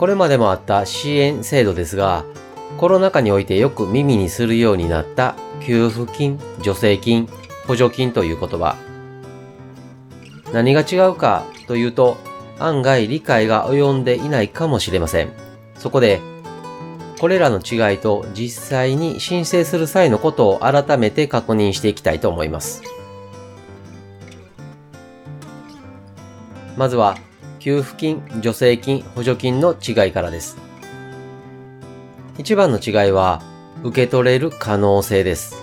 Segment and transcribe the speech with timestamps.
[0.00, 2.24] これまでもあった支援制度ですが、
[2.78, 7.28] コロナ禍においてよく耳にするようになった給付金、助成金、
[7.66, 8.76] 補助金という言葉。
[10.54, 12.16] 何が違うかというと、
[12.58, 15.32] 案外理解が及んでいないかもしれません。
[15.74, 16.22] そこで、
[17.18, 22.82] これらの違いと実際に申請する際のことを改めて確認していきたいと思います。
[26.78, 27.18] まずは、
[27.60, 30.56] 給付金、助成金、補助金の違いからです。
[32.38, 33.42] 一番の違いは、
[33.82, 35.62] 受け取れる可能性です。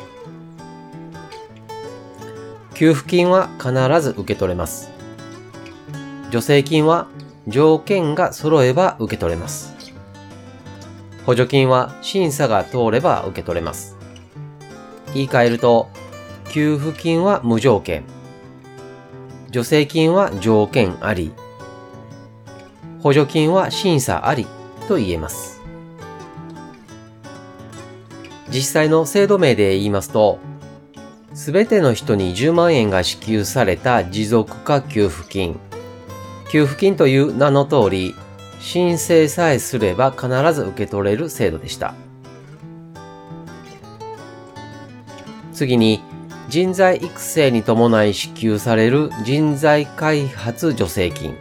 [2.76, 4.92] 給付金は必ず受け取れます。
[6.26, 7.08] 助成金は
[7.48, 9.76] 条件が揃えば受け取れます。
[11.26, 13.98] 補助金は審査が通れば受け取れます。
[15.16, 15.90] 言い換えると、
[16.50, 18.04] 給付金は無条件。
[19.48, 21.32] 助成金は条件あり、
[23.02, 24.48] 補助金は審査あり
[24.88, 25.62] と言えます。
[28.50, 30.40] 実際の制度名で言いますと、
[31.34, 35.60] すべての人に10万円が支給された持続化給付金。
[36.50, 38.16] 給付金という名の通り、
[38.60, 41.94] 申請さえすれば必ず受け取れる制度でした。
[45.54, 46.02] 次に、
[46.50, 51.36] 人材育成に伴い支給される人材開発助成金。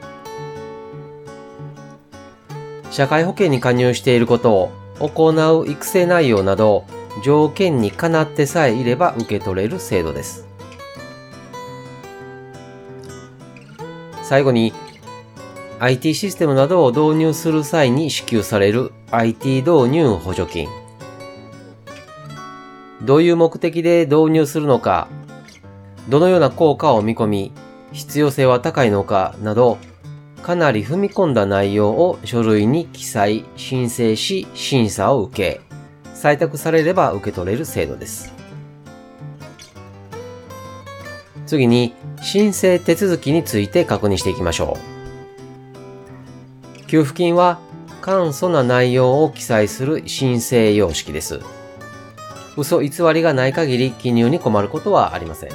[2.96, 6.86] 社会保険に加入していることを行う育成内容など
[7.22, 10.48] 条件にかなってさえいれば受け取れる制度です。
[14.22, 14.72] 最後に
[15.78, 20.66] IT システムなどを導入する際に支給される IT 導入補助金。
[23.02, 25.08] どういう目的で導入するのか、
[26.08, 27.52] どのような効果を見込み、
[27.92, 29.76] 必要性は高いのかなど、
[30.46, 35.60] かなり踏み込んだ内容を書類に記載、申請し、審査を受け、
[36.14, 38.32] 採択されれば受け取れる制度です。
[41.48, 44.78] 次に、申請手続きについて確認していきましょ
[46.80, 46.86] う。
[46.86, 47.58] 給付金は
[48.00, 51.40] 簡素な内容を記載する申請様式です。
[52.56, 55.50] 嘘偽りがない限り記入に困ることはありません。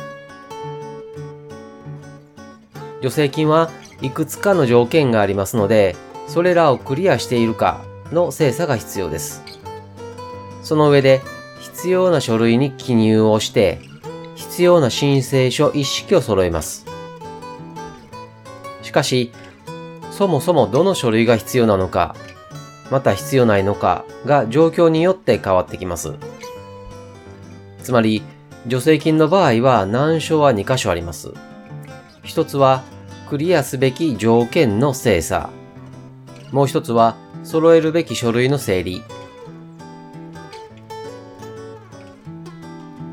[3.01, 5.95] 助成金はいくつかの条件がありますので、
[6.27, 7.81] それらをクリアしているか
[8.11, 9.43] の精査が必要です。
[10.63, 11.21] その上で、
[11.59, 13.79] 必要な書類に記入をして、
[14.35, 16.85] 必要な申請書一式を揃えます。
[18.81, 19.31] しかし、
[20.11, 22.15] そもそもどの書類が必要なのか、
[22.89, 26.13] また必要ないのかが状況によって変わってきます。
[27.83, 28.21] つまり、
[28.63, 31.31] 助成金の場合は難所は2箇所あります。
[32.23, 32.83] 一つは、
[33.31, 35.51] クリアすべき条件の精査。
[36.51, 37.15] もう一つは、
[37.45, 39.03] 揃えるべき書類の整理。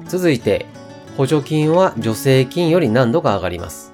[0.09, 0.67] 続いて、
[1.17, 3.93] 補助金は助成金より難度が上がります。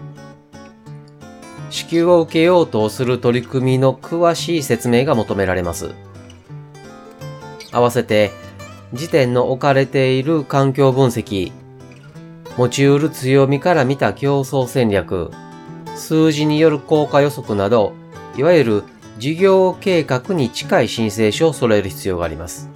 [1.69, 5.91] 支給を受けようとする取り組みの詳しい説明が求められます。
[7.71, 8.31] 合わせて、
[8.95, 11.53] 時点の置かれている環境分析、
[12.57, 15.31] 持ち得る強みから見た競争戦略、
[15.95, 17.93] 数字による効果予測など、
[18.37, 18.83] いわゆる
[19.19, 22.69] 事業計画に近い申請書を揃える必要があります。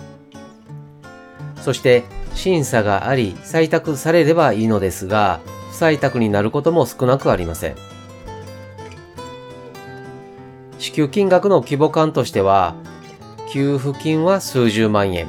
[1.62, 5.40] そして、審査があり、採択されればいいのですが、
[5.72, 7.74] 不採択になることも少なくありません。
[10.78, 12.74] 支給金額の規模感としては、
[13.50, 15.26] 給付金は数十万円、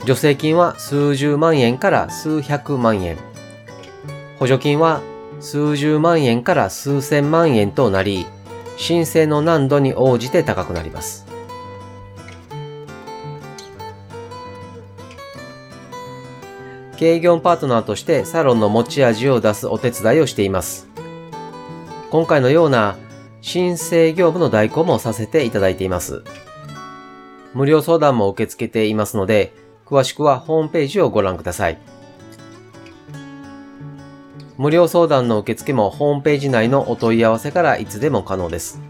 [0.00, 3.18] 助成金は数十万円から数百万円。
[4.38, 5.02] 補助金は
[5.40, 8.26] 数十万円から数千万円となり、
[8.76, 11.26] 申請の難度に応じて高くなります。
[16.96, 20.88] 経営業パートナーとしてサロンの持ち味を出すお手伝いをしています。
[22.10, 22.96] 今回のような
[23.40, 26.24] 申請業務の代行もさせていただいています。
[27.54, 29.54] 無料相談も受け付けていますので、
[29.86, 31.78] 詳しくはホームページをご覧ください。
[34.58, 38.80] 無料相談の受付もホームページ内のお問い合わせからいつでも可能です。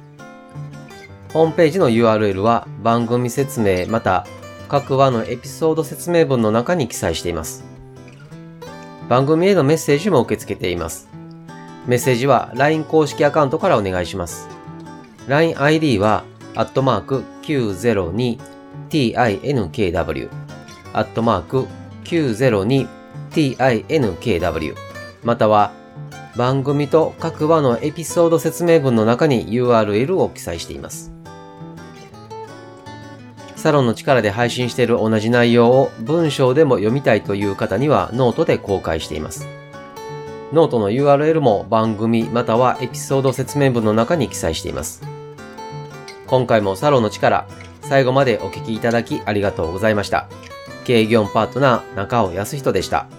[1.35, 4.27] ホームページの URL は番組説明また
[4.69, 7.65] 各話のエピソード説明文の中に記載しています。
[9.11, 11.11] 番組へのメッセージも受け付けています。
[11.87, 14.49] メッセージは LINE 公式アカウントからお願いします。
[15.27, 16.25] LINEID は、
[16.55, 20.31] アットマーク 902tinkw、
[20.95, 21.67] アットマーク
[22.05, 24.88] 902tinkw、
[25.23, 25.73] または、
[26.37, 31.13] 番組と各話のエピソード説明文の中に URL を記載しています。
[33.57, 39.49] サロンの力で配信している同じ内容を文章でも読みたいという方にはノートで公開しています。
[40.53, 45.03] ノートの URL も番組またはエピソード説明文の中に記載しています。
[46.29, 47.49] 今回もサロンの力、
[47.83, 50.29] 最後までお聞きいただきありがとうございました。
[50.85, 53.18] 経営業パートナー中尾康人でした。